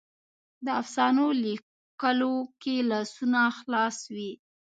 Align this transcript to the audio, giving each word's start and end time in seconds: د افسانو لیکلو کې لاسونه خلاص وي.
د 0.65 0.67
افسانو 0.81 1.25
لیکلو 1.45 2.35
کې 2.61 2.75
لاسونه 2.91 3.39
خلاص 3.57 3.97
وي. 4.15 4.31